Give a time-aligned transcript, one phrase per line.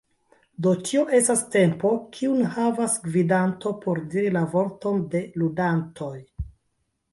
[0.67, 6.13] Do tio estas tempo kiun havas gvidanto por diri la vorton de ludantoj.